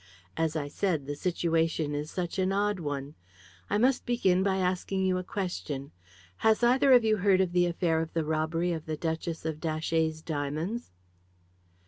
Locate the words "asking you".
4.57-5.19